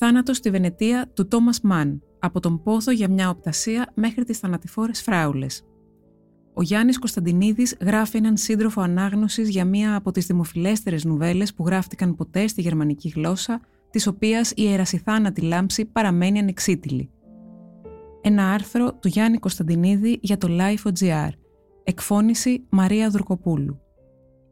[0.00, 5.02] Θάνατος στη Βενετία του Τόμας Μαν, από τον πόθο για μια οπτασία μέχρι τις θανατηφόρες
[5.02, 5.62] φράουλες.
[6.54, 12.14] Ο Γιάννης Κωνσταντινίδης γράφει έναν σύντροφο ανάγνωσης για μία από τις δημοφιλέστερες νουβέλες που γράφτηκαν
[12.14, 13.60] ποτέ στη γερμανική γλώσσα,
[13.90, 17.10] της οποίας η ερασιθάνατη λάμψη παραμένει ανεξίτηλη.
[18.20, 21.30] Ένα άρθρο του Γιάννη Κωνσταντινίδη για το Life.gr.
[21.84, 23.80] Εκφώνηση Μαρία Δουρκοπούλου.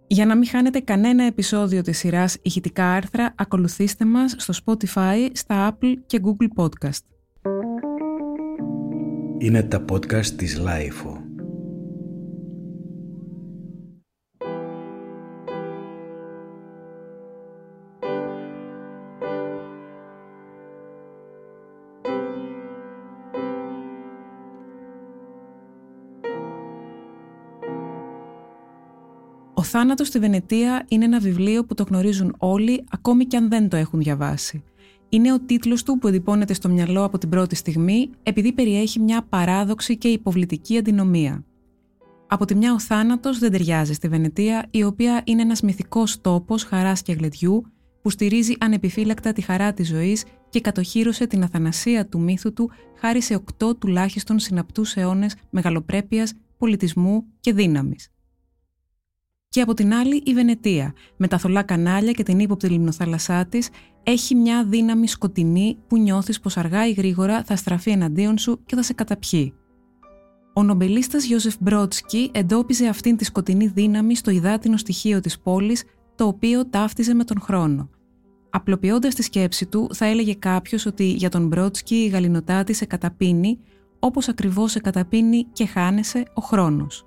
[0.09, 5.73] Για να μην χάνετε κανένα επεισόδιο της σειράς ηχητικά άρθρα, ακολουθήστε μας στο Spotify, στα
[5.73, 7.01] Apple και Google Podcast.
[9.38, 11.25] Είναι τα podcast της Lifeo.
[29.79, 33.77] Θάνατο στη Βενετία είναι ένα βιβλίο που το γνωρίζουν όλοι, ακόμη και αν δεν το
[33.77, 34.63] έχουν διαβάσει.
[35.09, 39.23] Είναι ο τίτλος του που εντυπώνεται στο μυαλό από την πρώτη στιγμή, επειδή περιέχει μια
[39.29, 41.45] παράδοξη και υποβλητική αντινομία.
[42.27, 46.65] Από τη μια ο θάνατος δεν ταιριάζει στη Βενετία, η οποία είναι ένας μυθικός τόπος
[46.65, 47.66] χαράς και γλεντιού,
[48.02, 53.23] που στηρίζει ανεπιφύλακτα τη χαρά της ζωής και κατοχύρωσε την αθανασία του μύθου του χάρη
[53.23, 58.10] σε οκτώ τουλάχιστον συναπτούς αιώνες μεγαλοπρέπειας, πολιτισμού και δύναμης
[59.57, 63.68] και από την άλλη η Βενετία, με τα θολά κανάλια και την ύποπτη λιμνοθάλασσά της,
[64.03, 68.76] έχει μια δύναμη σκοτεινή που νιώθεις πως αργά ή γρήγορα θα στραφεί εναντίον σου και
[68.76, 69.54] θα σε καταπιεί.
[70.54, 75.84] Ο νομπελίστας Γιώσεφ Μπρότσκι εντόπιζε αυτήν τη σκοτεινή δύναμη στο υδάτινο στοιχείο της πόλης,
[76.15, 77.91] το οποίο ταύτιζε με τον χρόνο.
[78.50, 83.59] Απλοποιώντας τη σκέψη του, θα έλεγε κάποιος ότι για τον Μπρότσκι η γαλινοτάτη σε καταπίνει,
[83.98, 87.06] όπως ακριβώς σε καταπίνει και χάνεσαι ο χρόνος.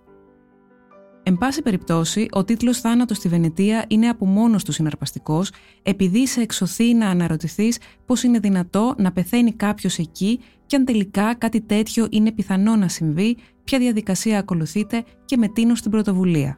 [1.30, 5.52] Εν πάση περιπτώσει, ο τίτλος Θάνατος στη Βενετία είναι από μόνος του συναρπαστικός,
[5.84, 11.36] επειδή σε εξωθεί να αναρωτηθείς πώς είναι δυνατό να πεθαίνει κάποιος εκεί και αν τελικά
[11.36, 16.58] κάτι τέτοιο είναι πιθανό να συμβεί, ποια διαδικασία ακολουθείται και με τίνο στην πρωτοβουλία.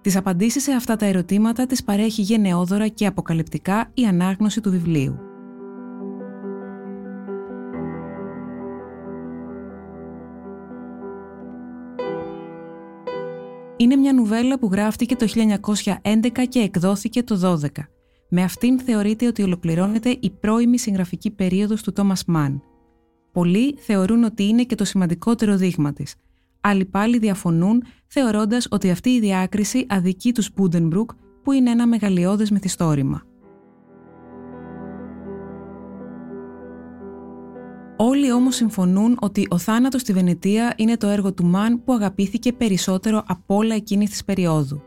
[0.00, 5.31] Τις απαντήσεις σε αυτά τα ερωτήματα τις παρέχει γενναιόδωρα και αποκαλυπτικά η ανάγνωση του βιβλίου.
[13.92, 15.26] Είναι μια νουβέλα που γράφτηκε το
[16.02, 17.66] 1911 και εκδόθηκε το 12.
[18.28, 22.62] Με αυτήν θεωρείται ότι ολοκληρώνεται η πρώιμη συγγραφική περίοδος του Τόμας Μαν.
[23.32, 26.14] Πολλοί θεωρούν ότι είναι και το σημαντικότερο δείγμα της.
[26.60, 31.10] Άλλοι πάλι διαφωνούν θεωρώντας ότι αυτή η διάκριση αδικεί τους Μπούντενμπρουκ
[31.42, 33.22] που είναι ένα μεγαλειώδες μυθιστόρημα.
[38.04, 42.52] Όλοι όμως συμφωνούν ότι ο θάνατος στη Βενετία είναι το έργο του Μαν που αγαπήθηκε
[42.52, 44.82] περισσότερο από όλα εκείνη της περίοδου.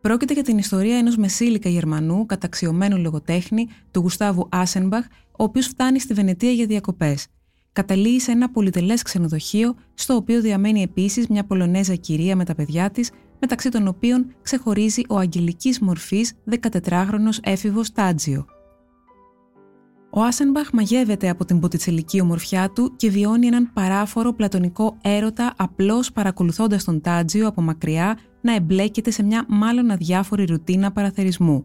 [0.00, 6.00] Πρόκειται για την ιστορία ενός μεσήλικα Γερμανού καταξιωμένου λογοτέχνη, του Γουστάβου Άσενμπαχ, ο οποίος φτάνει
[6.00, 7.26] στη Βενετία για διακοπές.
[7.72, 12.90] Καταλήγει σε ένα πολυτελές ξενοδοχείο, στο οποίο διαμένει επίσης μια Πολωνέζα κυρία με τα παιδιά
[12.90, 18.53] της, μεταξύ των οποίων ξεχωρίζει ο αγγελικής μορφής 14χρονος έφηβος Τάτζιο.
[20.16, 26.12] Ο Άσενμπαχ μαγεύεται από την ποτιτσελική ομορφιά του και βιώνει έναν παράφορο πλατωνικό έρωτα απλώς
[26.12, 31.64] παρακολουθώντας τον Τάτζιο από μακριά να εμπλέκεται σε μια μάλλον αδιάφορη ρουτίνα παραθερισμού.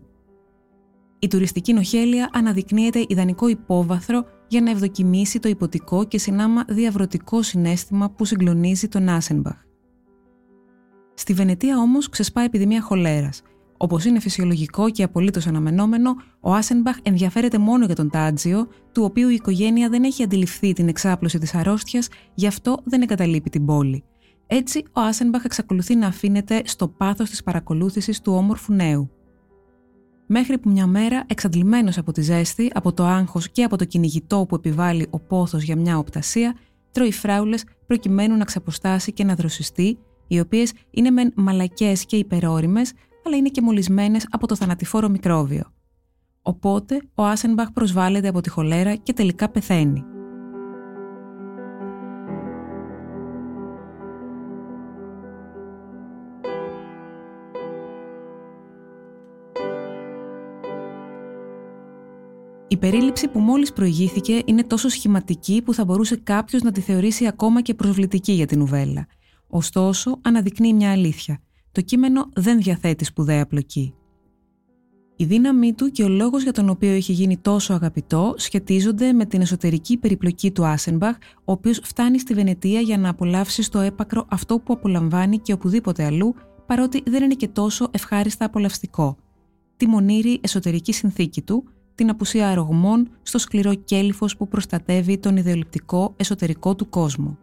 [1.20, 8.10] Η τουριστική νοχέλια αναδεικνύεται ιδανικό υπόβαθρο για να ευδοκιμήσει το υποτικό και συνάμα διαβρωτικό συνέστημα
[8.10, 9.58] που συγκλονίζει τον Άσενμπαχ.
[11.14, 13.42] Στη Βενετία όμως ξεσπά επιδημία χολέρας
[13.82, 19.30] Όπως είναι φυσιολογικό και απολύτως αναμενόμενο, ο Άσενμπαχ ενδιαφέρεται μόνο για τον Τάτζιο, του οποίου
[19.30, 24.04] η οικογένεια δεν έχει αντιληφθεί την εξάπλωση της αρρώστιας, γι' αυτό δεν εγκαταλείπει την πόλη.
[24.48, 29.10] Έτσι, ο Άσενμπαχ εξακολουθεί να αφήνεται στο πάθος της παρακολούθησης του όμορφου νέου.
[30.28, 34.46] Μέχρι που μια μέρα, εξαντλημένος από τη ζέστη, από το άγχος και από το κυνηγητό
[34.50, 36.56] που επιβάλλει ο πόθος για μια οπτασία,
[36.92, 39.98] τρώει φράουλες προκειμένου να ξαποστάσει και να δροσιστεί,
[40.28, 42.82] οι οποίες είναι μεν μαλακές και υπερόρημε,
[43.26, 45.64] αλλά είναι και μολυσμένες από το θανατηφόρο μικρόβιο.
[46.42, 50.04] Οπότε ο Άσενμπαχ προσβάλλεται από τη χολέρα και τελικά πεθαίνει.
[62.68, 67.28] Η περίληψη που μόλις προηγήθηκε είναι τόσο σχηματική που θα μπορούσε κάποιος να τη θεωρήσει
[67.28, 69.08] ακόμα και προσβλητική για την ουβέλα.
[69.48, 71.40] Ωστόσο, αναδεικνύει μια αλήθεια
[71.72, 73.94] το κείμενο δεν διαθέτει σπουδαία πλοκή.
[75.16, 79.26] Η δύναμή του και ο λόγος για τον οποίο έχει γίνει τόσο αγαπητό σχετίζονται με
[79.26, 84.26] την εσωτερική περιπλοκή του Άσενμπαχ, ο οποίος φτάνει στη Βενετία για να απολαύσει στο έπακρο
[84.30, 86.36] αυτό που απολαμβάνει και οπουδήποτε αλλού,
[86.66, 89.18] παρότι δεν είναι και τόσο ευχάριστα απολαυστικό.
[89.78, 91.64] Τη μονήρη εσωτερική συνθήκη του,
[91.96, 97.38] την απουσία αερογμών στο σκληρό κέλυφος που προστατεύει τον ιδεολειπτικό εσωτερικό του κόσμο.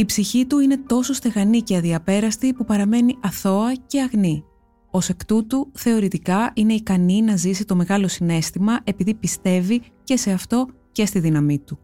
[0.00, 4.44] Η ψυχή του είναι τόσο στεγανή και αδιαπέραστη που παραμένει αθώα και αγνή.
[4.90, 10.30] Ω εκ τούτου, θεωρητικά είναι ικανή να ζήσει το μεγάλο συνέστημα επειδή πιστεύει και σε
[10.30, 11.78] αυτό και στη δύναμή του.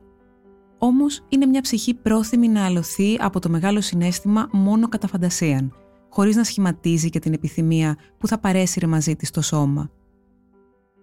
[0.78, 5.72] Όμως είναι μια ψυχή πρόθυμη να αλωθεί από το μεγάλο συνέστημα μόνο κατά φαντασίαν,
[6.08, 9.90] χωρίς να σχηματίζει και την επιθυμία που θα παρέσυρε μαζί της το σώμα.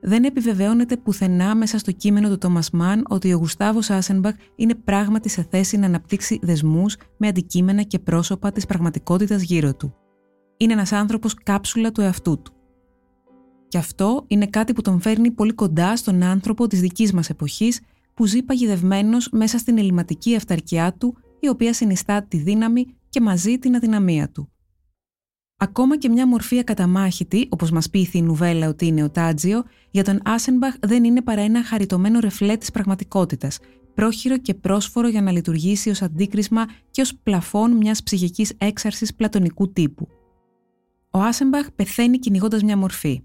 [0.01, 5.29] Δεν επιβεβαιώνεται πουθενά μέσα στο κείμενο του Τόμας Μαν ότι ο Γουστάβος Άσενμπαχ είναι πράγματι
[5.29, 9.95] σε θέση να αναπτύξει δεσμούς με αντικείμενα και πρόσωπα της πραγματικότητας γύρω του.
[10.57, 12.51] Είναι ένας άνθρωπος κάψουλα του εαυτού του.
[13.67, 17.81] Και αυτό είναι κάτι που τον φέρνει πολύ κοντά στον άνθρωπο της δικής μας εποχής
[18.13, 23.57] που ζει παγιδευμένος μέσα στην ελληματική αυταρκιά του η οποία συνιστά τη δύναμη και μαζί
[23.57, 24.49] την αδυναμία του.
[25.63, 30.03] Ακόμα και μια μορφή ακαταμάχητη, όπως μας πείθει η νουβέλα ότι είναι ο Τάτζιο, για
[30.03, 33.59] τον Άσενμπαχ δεν είναι παρά ένα χαριτωμένο ρεφλέ της πραγματικότητας,
[33.93, 39.71] πρόχειρο και πρόσφορο για να λειτουργήσει ως αντίκρισμα και ως πλαφόν μιας ψυχικής έξαρσης πλατωνικού
[39.71, 40.07] τύπου.
[41.11, 43.21] Ο Άσενμπαχ πεθαίνει κυνηγώντας μια μορφή.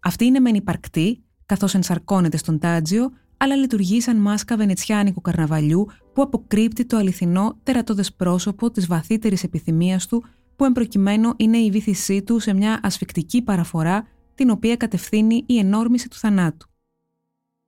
[0.00, 6.22] Αυτή είναι μεν υπαρκτή, καθώς ενσαρκώνεται στον Τάτζιο, αλλά λειτουργεί σαν μάσκα βενετσιάνικου καρναβαλιού που
[6.22, 10.24] αποκρύπτει το αληθινό τερατώδες πρόσωπο της βαθύτερης επιθυμίας του
[10.58, 16.08] που εμπροκειμένου είναι η βήθησή του σε μια ασφικτική παραφορά την οποία κατευθύνει η ενόρμηση
[16.08, 16.68] του θανάτου.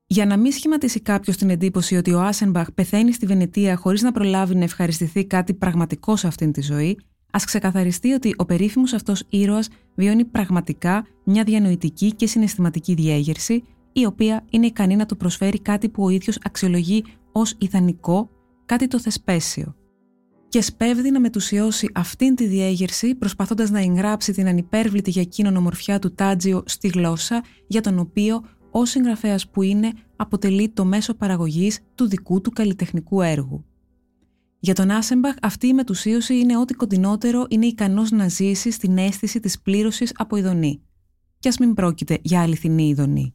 [0.06, 4.12] Για να μην σχηματίσει κάποιος την εντύπωση ότι ο Άσενμπαχ πεθαίνει στη Βενετία χωρίς να
[4.12, 6.98] προλάβει να ευχαριστηθεί κάτι πραγματικό σε αυτήν τη ζωή,
[7.30, 14.04] ας ξεκαθαριστεί ότι ο περίφημος αυτός ήρωας βιώνει πραγματικά μια διανοητική και συναισθηματική διέγερση, η
[14.06, 18.30] οποία είναι ικανή να του προσφέρει κάτι που ο ίδιος αξιολογεί ως ιδανικό,
[18.66, 19.74] κάτι το θεσπέσιο
[20.50, 25.98] και σπέβδει να μετουσιώσει αυτήν τη διέγερση προσπαθώντας να εγγράψει την ανυπέρβλητη για εκείνον ομορφιά
[25.98, 31.80] του Τάτζιο στη γλώσσα για τον οποίο ο συγγραφέας που είναι αποτελεί το μέσο παραγωγής
[31.94, 33.64] του δικού του καλλιτεχνικού έργου.
[34.60, 39.40] Για τον Άσεμπαχ αυτή η μετουσίωση είναι ό,τι κοντινότερο είναι ικανός να ζήσει στην αίσθηση
[39.40, 40.82] της πλήρωσης από ειδονή.
[41.38, 43.34] Κι ας μην πρόκειται για αληθινή ειδονή.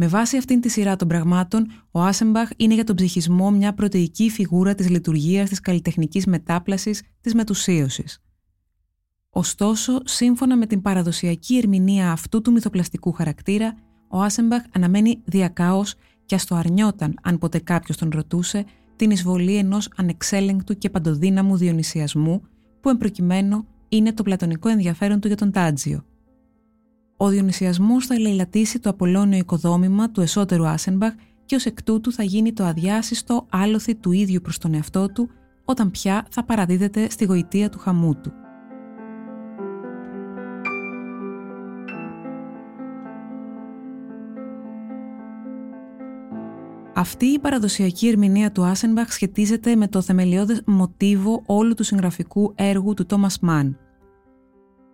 [0.00, 4.30] Με βάση αυτήν τη σειρά των πραγμάτων, ο Άσεμπαχ είναι για τον ψυχισμό μια πρωτεϊκή
[4.30, 8.22] φιγούρα της λειτουργίας της καλλιτεχνικής μετάπλασης της μετουσίωσης.
[9.30, 13.74] Ωστόσο, σύμφωνα με την παραδοσιακή ερμηνεία αυτού του μυθοπλαστικού χαρακτήρα,
[14.08, 15.82] ο Άσεμπαχ αναμένει διακάω
[16.26, 18.64] και ας το αρνιόταν αν ποτέ κάποιος τον ρωτούσε
[18.96, 22.42] την εισβολή ενός ανεξέλεγκτου και παντοδύναμου διονυσιασμού,
[22.80, 26.04] που εμπροκειμένου είναι το πλατωνικό ενδιαφέρον του για τον Τάτζιο,
[27.20, 31.12] ο Διονυσιασμός θα ελεηλατήσει το απολώνιο οικοδόμημα του εσωτερού Άσενμπαχ
[31.44, 35.30] και ως εκ τούτου θα γίνει το αδιάσυστο άλοθη του ίδιου προς τον εαυτό του
[35.64, 38.32] όταν πια θα παραδίδεται στη γοητεία του χαμού του.
[46.94, 52.94] Αυτή η παραδοσιακή ερμηνεία του Άσενμπαχ σχετίζεται με το θεμελιώδες μοτίβο όλου του συγγραφικού έργου
[52.94, 53.78] του Τόμας Μαν,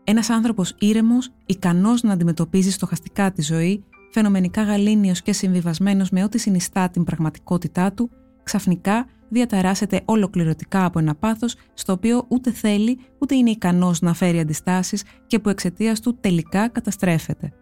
[0.05, 6.39] ένας άνθρωπος ήρεμος, ικανός να αντιμετωπίζει στοχαστικά τη ζωή, φαινομενικά γαλήνιος και συμβιβασμένος με ό,τι
[6.39, 8.11] συνιστά την πραγματικότητά του,
[8.43, 14.41] ξαφνικά διαταράσσεται ολοκληρωτικά από ένα πάθος στο οποίο ούτε θέλει ούτε είναι ικανός να φέρει
[14.41, 17.53] αντιστάσεις και που εξαιτίας του τελικά καταστρέφεται.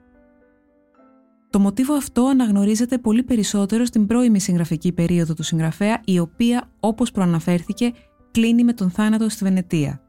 [1.51, 7.11] Το μοτίβο αυτό αναγνωρίζεται πολύ περισσότερο στην πρώιμη συγγραφική περίοδο του συγγραφέα, η οποία, όπως
[7.11, 7.93] προαναφέρθηκε,
[8.31, 10.01] κλείνει με τον θάνατο στη Βενετία.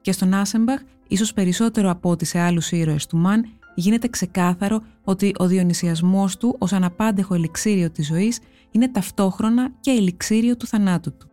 [0.00, 3.44] Και στον Άσεμπαχ ίσως περισσότερο από ό,τι σε άλλους ήρωες του Μαν,
[3.74, 8.38] γίνεται ξεκάθαρο ότι ο διονυσιασμός του ως αναπάντεχο ελιξίριο της ζωής
[8.70, 11.28] είναι ταυτόχρονα και ελιξίριο του θανάτου του.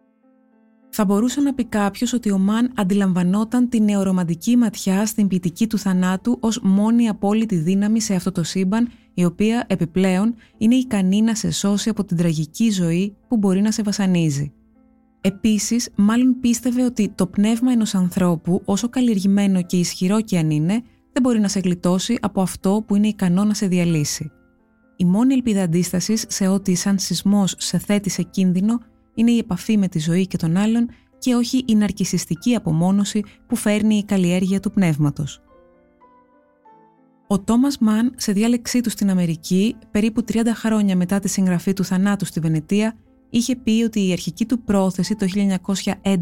[0.94, 5.78] Θα μπορούσε να πει κάποιος ότι ο Μαν αντιλαμβανόταν την νεορομαντική ματιά στην ποιητική του
[5.78, 11.36] θανάτου ως μόνη απόλυτη δύναμη σε αυτό το σύμπαν, η οποία επιπλέον είναι ικανή να
[11.36, 14.54] σε σώσει από την τραγική ζωή που μπορεί να σε βασανίζει.
[15.22, 20.74] Επίσης, μάλλον πίστευε ότι το πνεύμα ενός ανθρώπου, όσο καλλιεργημένο και ισχυρό και αν είναι,
[21.14, 24.32] δεν μπορεί να σε γλιτώσει από αυτό που είναι ικανό να σε διαλύσει.
[24.96, 28.80] Η μόνη ελπίδα αντίστασης σε ό,τι σαν σεισμός σε θέτει σε κίνδυνο
[29.14, 33.56] είναι η επαφή με τη ζωή και τον άλλον και όχι η ναρκισιστική απομόνωση που
[33.56, 35.42] φέρνει η καλλιέργεια του πνεύματος.
[37.28, 41.84] Ο Τόμας Μαν, σε διάλεξή του στην Αμερική, περίπου 30 χρόνια μετά τη συγγραφή του
[41.84, 42.96] θανάτου στη Βενετία,
[43.32, 45.26] είχε πει ότι η αρχική του πρόθεση το
[46.04, 46.18] 1911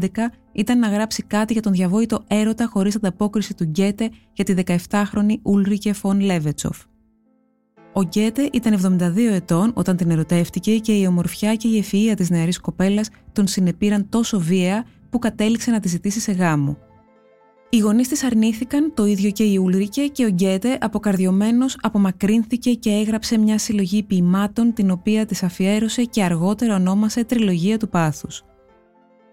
[0.52, 5.34] ήταν να γράψει κάτι για τον διαβόητο έρωτα χωρίς ανταπόκριση του Γκέτε για τη 17χρονη
[5.42, 6.78] Ούλρικε Φον Λέβετσοφ.
[7.92, 12.30] Ο Γκέτε ήταν 72 ετών όταν την ερωτεύτηκε και η ομορφιά και η ευφυΐα της
[12.30, 16.78] νεαρής κοπέλας τον συνεπήραν τόσο βία που κατέληξε να τη ζητήσει σε γάμο.
[17.72, 22.90] Οι γονείς της αρνήθηκαν, το ίδιο και η Ούλρικε και ο Γκέτε, αποκαρδιωμένος, απομακρύνθηκε και
[22.90, 28.42] έγραψε μια συλλογή ποιημάτων, την οποία της αφιέρωσε και αργότερα ονόμασε Τριλογία του Πάθους.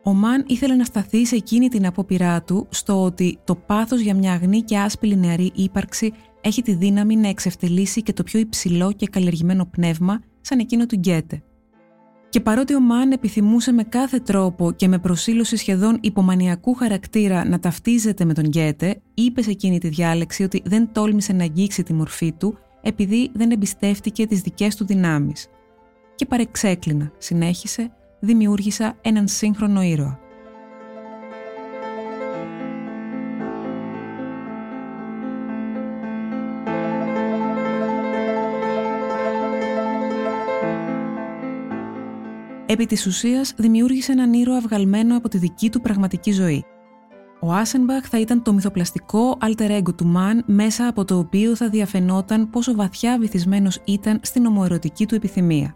[0.04, 4.16] Ο Μαν ήθελε να σταθεί σε εκείνη την απόπειρά του στο ότι το πάθος για
[4.16, 8.92] μια αγνή και άσπηλη νεαρή ύπαρξη έχει τη δύναμη να εξευτελίσει και το πιο υψηλό
[8.92, 11.44] και καλλιεργημένο πνεύμα σαν εκείνο του Γκέτε.
[12.30, 17.60] Και παρότι ο Μαν επιθυμούσε με κάθε τρόπο και με προσήλωση σχεδόν υπομανιακού χαρακτήρα να
[17.60, 21.94] ταυτίζεται με τον Γκέτε, είπε σε εκείνη τη διάλεξη ότι δεν τόλμησε να αγγίξει τη
[21.94, 25.48] μορφή του επειδή δεν εμπιστεύτηκε τις δικές του δυνάμεις.
[26.16, 30.27] Και παρεξέκλεινα, συνέχισε, δημιούργησα έναν σύγχρονο ήρωα.
[42.70, 46.66] Επί της ουσίας δημιούργησε έναν ήρωα βγαλμένο από τη δική του πραγματική ζωή.
[47.42, 51.70] Ο Άσενμπαχ θα ήταν το μυθοπλαστικό alter ego του Μαν μέσα από το οποίο θα
[51.70, 55.76] διαφαινόταν πόσο βαθιά βυθισμένος ήταν στην ομοερωτική του επιθυμία.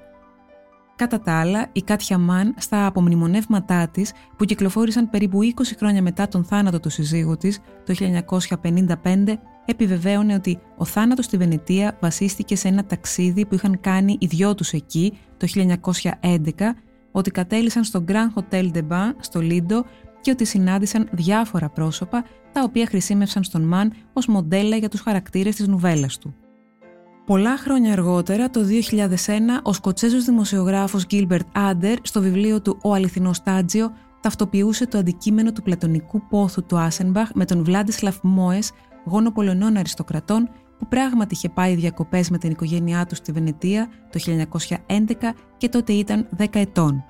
[1.02, 6.28] Κατά τα άλλα, η Κάτια Μαν στα απομνημονεύματά της που κυκλοφόρησαν περίπου 20 χρόνια μετά
[6.28, 7.94] τον θάνατο του συζύγου της το
[8.64, 9.34] 1955
[9.66, 14.56] επιβεβαίωνε ότι ο θάνατος στη Βενετία βασίστηκε σε ένα ταξίδι που είχαν κάνει οι δυο
[14.56, 16.76] τους εκεί το 1911,
[17.12, 19.86] ότι κατέλησαν στο Grand Hotel de Bain στο Λίντο
[20.22, 25.56] και ότι συνάντησαν διάφορα πρόσωπα τα οποία χρησιμεύσαν στον Μαν ως μοντέλα για τους χαρακτήρες
[25.56, 26.36] της νουβέλας του.
[27.26, 33.36] Πολλά χρόνια αργότερα, το 2001, ο Σκοτσέζος δημοσιογράφος Gilbert Άντερ στο βιβλίο του «Ο αληθινός
[33.36, 38.72] Στάτζιο» ταυτοποιούσε το αντικείμενο του πλατωνικού πόθου του Άσενμπαχ με τον Βλάντισλαφ Μόες
[39.06, 40.50] γόνο Πολωνών αριστοκρατών
[40.80, 44.20] που πράγματι είχε πάει διακοπές με την οικογένειά του στη Βενετία το
[44.88, 47.04] 1911 και τότε ήταν 10 ετών.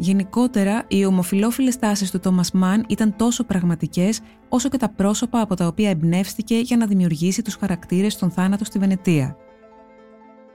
[0.00, 5.54] Γενικότερα, οι ομοφιλόφιλες τάσεις του Τόμας Μαν ήταν τόσο πραγματικές όσο και τα πρόσωπα από
[5.54, 9.36] τα οποία εμπνεύστηκε για να δημιουργήσει τους χαρακτήρες στον θάνατο στη Βενετία.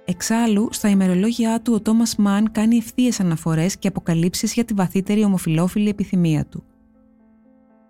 [0.05, 5.23] Εξάλλου, στα ημερολόγια του ο Τόμας Μαν κάνει ευθείες αναφορές και αποκαλύψεις για τη βαθύτερη
[5.23, 6.63] ομοφιλόφιλη επιθυμία του.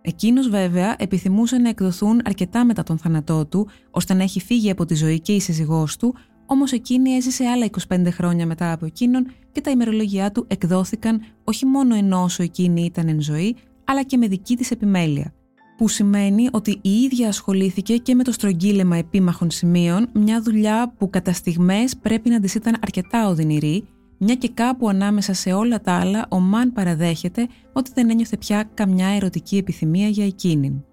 [0.01, 4.85] Εκείνος βέβαια επιθυμούσε να εκδοθούν αρκετά μετά τον θάνατό του, ώστε να έχει φύγει από
[4.85, 6.15] τη ζωή και η σύζυγός του,
[6.53, 11.65] όμως εκείνη έζησε άλλα 25 χρόνια μετά από εκείνον και τα ημερολογιά του εκδόθηκαν όχι
[11.65, 15.33] μόνο ενώ όσο εκείνη ήταν εν ζωή, αλλά και με δική της επιμέλεια.
[15.77, 21.09] Που σημαίνει ότι η ίδια ασχολήθηκε και με το στρογγύλεμα επίμαχων σημείων, μια δουλειά που
[21.09, 23.87] κατά στιγμές πρέπει να της ήταν αρκετά οδυνηρή
[24.25, 28.69] μια και κάπου ανάμεσα σε όλα τα άλλα ο Μαν παραδέχεται ότι δεν ένιωθε πια
[28.73, 30.83] καμιά ερωτική επιθυμία για εκείνην.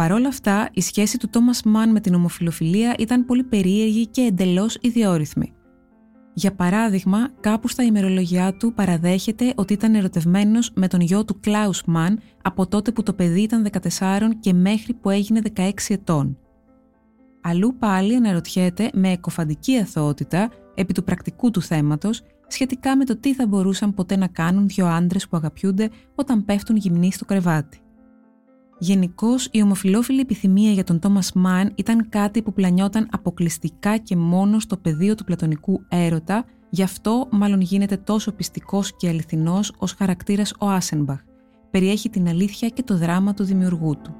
[0.00, 4.20] Παρ' όλα αυτά, η σχέση του Τόμας Μαν με την ομοφιλοφιλία ήταν πολύ περίεργη και
[4.20, 5.52] εντελώς ιδιόρυθμη.
[6.34, 11.82] Για παράδειγμα, κάπου στα ημερολογιά του παραδέχεται ότι ήταν ερωτευμένος με τον γιο του Κλάους
[11.86, 13.66] Μαν από τότε που το παιδί ήταν
[13.98, 16.38] 14 και μέχρι που έγινε 16 ετών.
[17.40, 23.34] Αλλού πάλι αναρωτιέται με εκοφαντική αθωότητα επί του πρακτικού του θέματος σχετικά με το τι
[23.34, 27.80] θα μπορούσαν ποτέ να κάνουν δύο άντρες που αγαπιούνται όταν πέφτουν γυμνοί στο κρεβάτι.
[28.82, 34.58] Γενικώς, η ομοφιλόφιλη επιθυμία για τον Τόμα Μαν ήταν κάτι που πλανιόταν αποκλειστικά και μόνο
[34.58, 40.54] στο πεδίο του πλατωνικού έρωτα, γι' αυτό μάλλον γίνεται τόσο πιστικός και αληθινός ως χαρακτήρας
[40.58, 41.20] ο Άσενμπαχ.
[41.70, 44.14] Περιέχει την αλήθεια και το δράμα του δημιουργού του.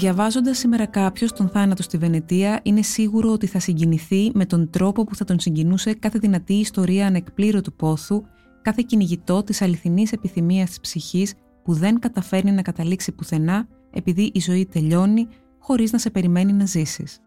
[0.00, 5.04] Διαβάζοντας σήμερα κάποιος τον θάνατο στη Βενετία, είναι σίγουρο ότι θα συγκινηθεί με τον τρόπο
[5.04, 8.22] που θα τον συγκινούσε κάθε δυνατή ιστορία ανεκπλήρωτου πόθου,
[8.62, 14.40] κάθε κυνηγητό της αληθινής επιθυμίας της ψυχής που δεν καταφέρνει να καταλήξει πουθενά επειδή η
[14.40, 15.28] ζωή τελειώνει
[15.58, 17.20] χωρίς να σε περιμένει να ζήσεις.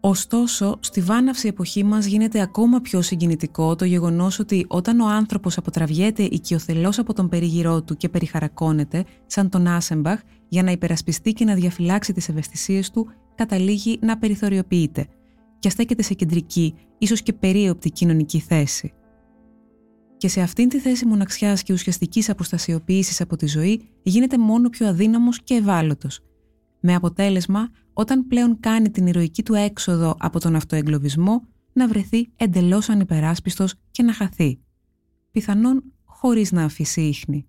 [0.00, 5.58] Ωστόσο, στη βάναυση εποχή μας γίνεται ακόμα πιο συγκινητικό το γεγονός ότι όταν ο άνθρωπος
[5.58, 11.44] αποτραβιέται οικειοθελώς από τον περίγυρό του και περιχαρακώνεται, σαν τον Άσεμπαχ, για να υπερασπιστεί και
[11.44, 15.06] να διαφυλάξει τις ευαισθησίες του, καταλήγει να περιθωριοποιείται
[15.58, 18.92] και στέκεται σε κεντρική, ίσως και περίοπτη κοινωνική θέση.
[20.16, 24.86] Και σε αυτήν τη θέση μοναξιάς και ουσιαστικής αποστασιοποίησης από τη ζωή, γίνεται μόνο πιο
[24.86, 26.20] αδύναμος και ευάλωτος,
[26.80, 32.88] με αποτέλεσμα όταν πλέον κάνει την ηρωική του έξοδο από τον αυτοεγκλωβισμό να βρεθεί εντελώς
[32.88, 34.60] ανυπεράσπιστος και να χαθεί.
[35.30, 37.44] Πιθανόν χωρίς να αφήσει ίχνη.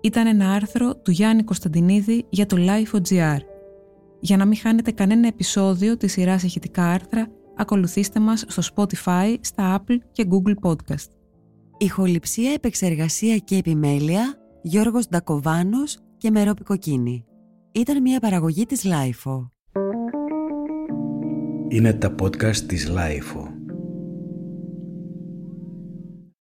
[0.00, 3.38] Ήταν ένα άρθρο του Γιάννη Κωνσταντινίδη για το Life.gr.
[4.20, 9.78] Για να μην χάνετε κανένα επεισόδιο της σειράς ηχητικά άρθρα ακολουθήστε μας στο Spotify, στα
[9.78, 11.08] Apple και Google Podcast.
[11.78, 17.24] Ηχοληψία, επεξεργασία και επιμέλεια Γιώργος Ντακοβάνος και Μερόπη Κοκκίνη.
[17.72, 19.52] Ήταν μια παραγωγή της LIFO.
[21.68, 23.53] Είναι τα podcast της LIFO.